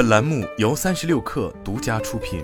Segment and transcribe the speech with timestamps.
[0.00, 2.42] 本栏目由三十六氪独家出品。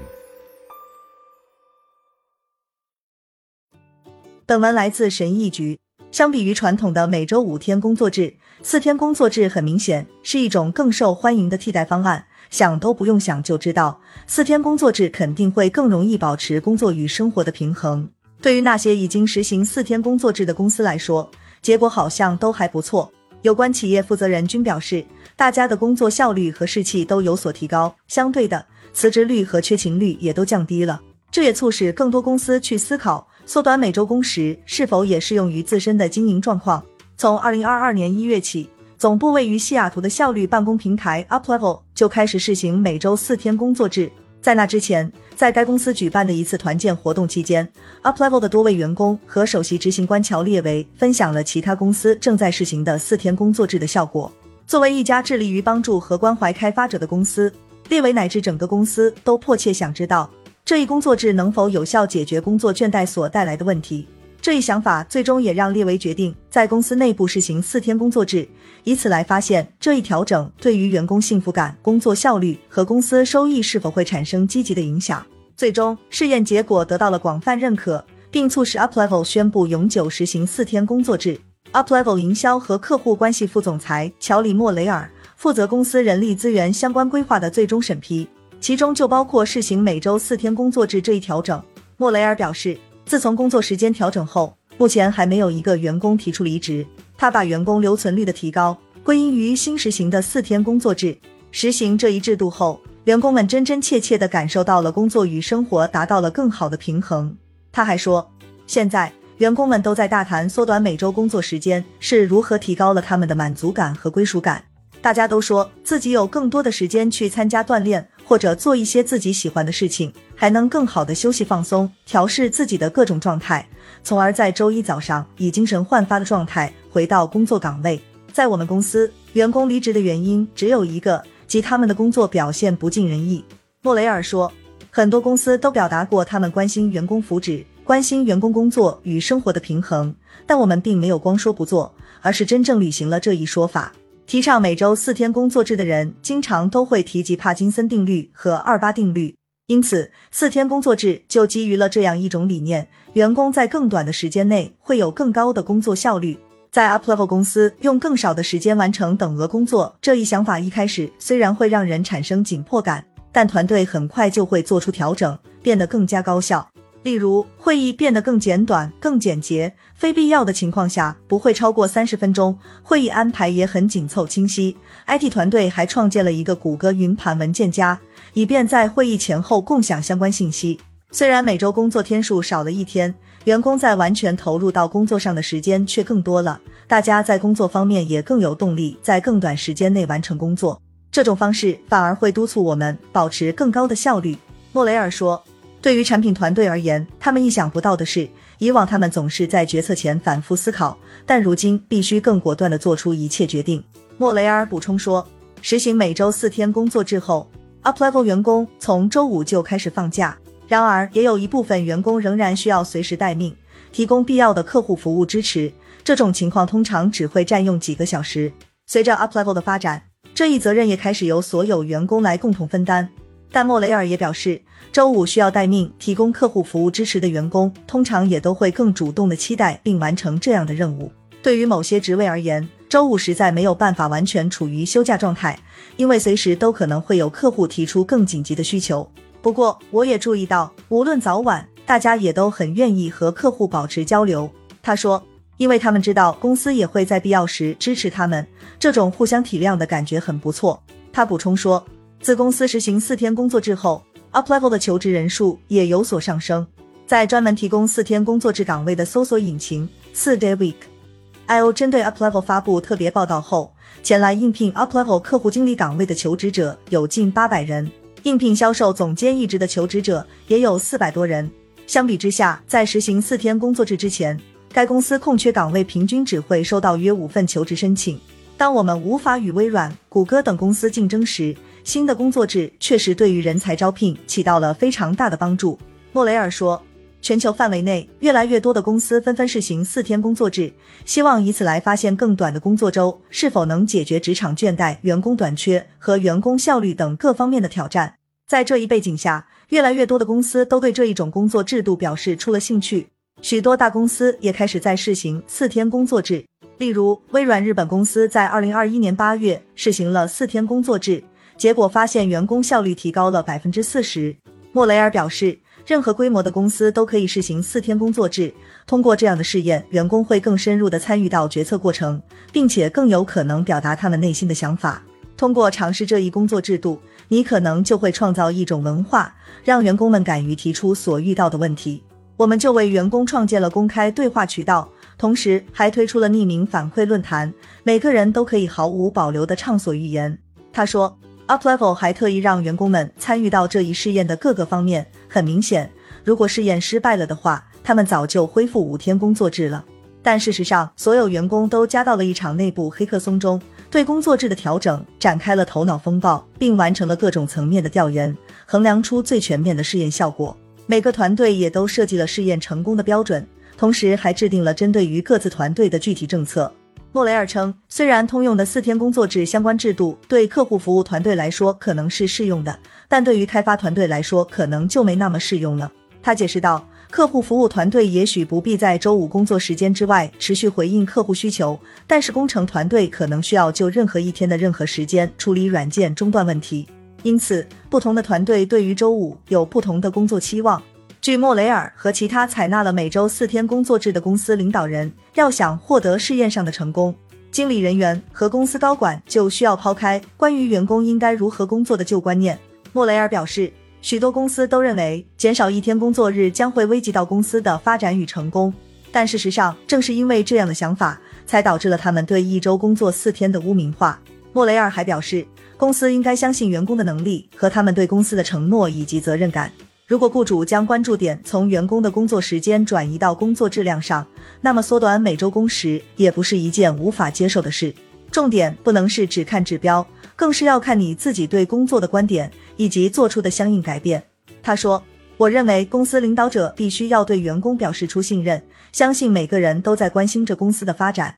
[4.45, 5.79] 本文来自神意局。
[6.11, 12.27] 相比于传统的每周五天工作制，四天工作制很明显是一种更受欢迎的替代方案。
[12.51, 18.07] 想都不用想就知道，四天工作制肯定会更容易保持工作与生活的平衡。
[18.43, 21.31] 对于那些已经实行四天工作制的公司来说，
[21.63, 23.11] 结果好像都还不错。
[23.47, 25.07] 有关企业负责人均表示，
[25.37, 31.01] 大家的工作效率和士气都有所提高，相对的，辞职率和缺勤率也都降低了。
[31.31, 36.85] 这也促使更多公司去思考，缩短每周工时是否也适用于自身的经营状况。
[37.17, 38.69] 从二零二二年一月起，
[38.99, 44.11] 总部位于西雅图的效率办公平台 UpLevel 就开始试行每周四天工作制。
[44.47, 47.69] 在那之前，在该公司举办的一次团建活动期间
[48.05, 54.31] ，UpLevel 的多位员工和首席执行官乔列维分享了其他公司正在试行的四天工作制的效果。
[54.65, 57.53] 作为一家致力于帮助和关怀开发者的公司，
[57.89, 60.31] 列维乃至整个公司都迫切想知道
[60.65, 64.07] 这一工作制能否有效解决工作倦怠所带来的问题。
[64.47, 68.47] 这一想法最终也让列维决定在公司内部试行四天工作制，
[68.85, 75.27] 以此来发现这一调整对于员工幸福感、工作效率和公司收益是否会产生积极的影响。
[75.57, 81.41] 最终试验结果得到了广泛认可，并促使 UpLevel 宣布永久实行四天工作制。
[81.73, 88.29] UpLevel 营销和客户关系副总裁乔里莫雷尔负责公司人力资源相关规划的最终审批，
[88.61, 91.61] 其中就包括试行每周四天工作制这一调整。
[91.97, 92.79] 莫雷尔表示。
[93.07, 96.85] 自从工作时间调整后，目前还没有一个员工提出离职。
[97.17, 101.17] 他把员工留存率的提高归因于新实行的四天工作制。
[101.53, 107.35] 实行这一制度后，员工们真真切切地感受到了工作与生活达到了更好的平衡。
[107.71, 108.29] 他还说，
[108.67, 114.65] 现在员工们都在大谈缩短每周工作时间是如何提高了他们的满足感和归属感。
[115.01, 118.09] 大家都说自己有更多的时间去参加锻炼。
[118.27, 123.67] 或者做一些自己喜欢的事情，还能更好的休息放松，调试自己的各种状态，
[124.03, 128.01] 从而在周一早上以精神焕发的状态回到工作岗位。
[128.33, 133.45] 在我们公司，员工离职的原因只有一个，即他们的工作表现不尽人意。
[133.83, 134.53] 莫雷尔说，
[134.91, 140.13] 很多公司都表达过他们关心员工福祉，关心员工工作与生活的平衡，
[140.45, 143.93] 但我们并没有光说不做，而是真正履行了这一说法。
[144.27, 149.37] 提倡每周四天工作制的人，经常都会提及帕金森定律和二八定律，
[149.69, 156.37] 因此四天工作制就基于了这样一种理念：员工在更短的时间内会有更高的工作效率。
[156.73, 166.69] 在 UpLevel 公司用更少的时间完成等额工作这一想法，一开始虽然会让人产生紧迫感，但团队很快就会做出调整，变得更加高效。
[167.07, 172.59] 例如，会议变得更简短、更简洁，非必要的情况下不会超过三十分钟。
[172.83, 174.77] 会议安排也很紧凑清晰。
[175.07, 178.01] IT 团队还创建了一个谷歌云盘文件夹，
[178.33, 180.81] 以便在会议前后共享相关信息。
[181.13, 186.61] 虽然每周工作天数少了一天，员工在完全投入到工作上的时间却更多了。
[186.89, 190.83] 大家在工作方面也更有动力，在更短时间内完成工作。
[191.13, 194.37] 这种方式反而会督促我们保持更高的效率。
[194.73, 195.41] 莫雷尔说。
[195.87, 203.81] 对于产品团队而言，他们意想不到的是，以往他们总是在决策前反复思考，但如今必须更果断地做出一切决定。
[204.19, 205.25] 莫雷尔补充说，
[205.63, 207.49] 实行每周四天工作制后
[207.85, 210.37] ，UpLevel 员工从周五就开始放假。
[210.67, 213.55] 然而，也有一部分员工仍然需要随时待命，
[213.93, 215.73] 提供必要的客户服务支持。
[216.03, 218.53] 这种情况通常只会占用几个小时。
[218.87, 220.03] 随着 UpLevel 的发展，
[220.35, 223.09] 这一责任也开始由所有员工来共同分担。
[223.51, 224.61] 但莫雷尔也表示。
[224.93, 231.13] 周五需要待命提供客户服务支持的员工，通常也都会更主动的期待并完成这样的任务。
[231.43, 235.59] 对于某些职位而言，周五实在没有办法完全处于休假状态，
[235.99, 239.07] 因为随时都可能会有客户提出更紧急的需求。
[239.43, 244.51] 不过，我也注意到，无论早晚，大家也都很愿意和客户保持交流。
[244.83, 245.23] 他说，
[245.59, 248.47] 因为他们知道公司也会在必要时支持他们，
[248.79, 250.83] 这种互相体谅的感觉很不错。
[251.13, 251.85] 他补充说，
[252.21, 254.03] 自公司实行四天工作制后。
[254.33, 256.67] UpLevel 的求职人数也有所上升，
[257.07, 267.91] 在专门提供四天工作制岗位的搜索引擎四 Day Week，IO 针对 UpLevel 发布特别报道后，前来应聘 UpLevel 客户经理岗位的求职者有近八百人，
[268.25, 271.51] 应聘销售总监一职的求职者也有四百多人。
[271.87, 274.39] 相比之下，在实行四天工作制之前，
[274.71, 278.21] 该公司空缺岗位平均只会收到约五份求职申请。
[278.59, 281.57] 当我们无法与微软、谷歌等公司竞争时，
[281.87, 285.79] 新的工作制确实对于人才招聘起到了非常大的帮助。
[286.11, 286.83] 莫雷尔说
[287.23, 290.73] ：“全球范围内，越来越多的公司纷纷试行四天工作制，
[291.05, 298.17] 希望以此来发现更短的工作周是否能解决职场倦怠、员工短缺和员工效率等各方面的挑战。
[298.49, 303.07] 在这一背景下，越来越多的公司都对这一种工作制度表示出了兴趣，
[303.41, 306.45] 许多大公司也开始在试行四天工作制。
[306.79, 311.23] 例如，微软日本公司在二零二一年八月试行了四天工作制，
[311.57, 314.37] 结果发现员工效率提高了百分之四十。
[314.73, 315.59] 莫雷尔表示。
[315.87, 318.53] 任何规模的公司都可以试行四天工作制。
[318.89, 322.21] 通过这样的试验，员工会更深入的参与到决策过程，
[322.51, 325.01] 并且更有可能表达他们内心的想法。
[325.37, 329.33] 通过尝试这一工作制度，你可能就会创造一种文化，
[329.63, 332.03] 让员工们敢于提出所遇到的问题。
[332.37, 337.55] 我们就为员工创建了公开对话渠道，同时还推出了匿名反馈论坛，
[337.85, 340.37] 每个人都可以毫无保留的畅所欲言。
[340.73, 341.17] 他说。
[341.49, 345.07] UpLevel 还特意让员工们参与到这一试验的各个方面。
[345.29, 345.91] 很明显，
[346.25, 349.85] 如果试验失败了的话，他们早就恢复五天工作制了。
[350.23, 360.57] 但事实上，所有员工都加到了一场内部黑客松中，对工作制的调整展开了头脑风暴，并完成了各种层面的调研，衡量出最全面的试验效果。
[360.87, 363.47] 每个团队也都设计了试验成功的标准，
[363.77, 366.73] 同时还制定了针对于各自团队的具体政策。
[367.17, 372.79] 莫雷尔称，虽然通用的四天工作制相关制度对客户服务团队来说可能是适用的，
[373.09, 375.91] 但对于开发团队来说可能就没那么适用了。
[376.23, 386.87] 他解释道，客户服务团队也许不必在周五工作时间之外持续回应客户需求，但是工程团队可能需要就任何一天的任何时间处理软件中断问题。
[387.23, 390.83] 因此，不同的团队对于周五有不同的工作期望。
[391.21, 397.15] 据莫雷尔和其他采纳了每周四天工作制的公司领导人，要想获得试验上的成功，
[397.51, 402.57] 经理人员和公司高管就需要抛开关于员工应该如何工作的旧观念。
[402.93, 408.73] 莫雷尔表示，许多公司都认为减少一天工作日将会危及到公司的发展与成功，
[409.11, 414.21] 但事实上，正是因为这样的想法，才导致了他们对一周工作四天的污名化。
[414.53, 415.45] 莫雷尔还表示，
[415.77, 419.73] 公司应该相信员工的能力和他们对公司的承诺以及责任感。
[420.07, 424.25] 如果雇主将关注点从员工的工作时间转移到工作质量上，
[424.61, 427.93] 那么缩短每周工时也不是一件无法接受的事。
[428.31, 430.07] 重点不能是只看指标，
[430.37, 434.23] 更是要看你自己对工作的观点以及做出的相应改变。
[434.63, 435.03] 他说
[435.37, 438.63] ：“我认为公司领导者必须要对员工表示出信任，
[438.93, 441.37] 相信每个人都在关心着公司的发展。